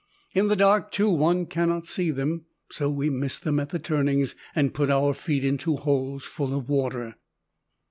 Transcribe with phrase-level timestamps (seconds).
[0.33, 4.33] In the dark, too, one cannot see them, so we miss them at the turnings
[4.55, 7.17] and put our feet into holes full of water.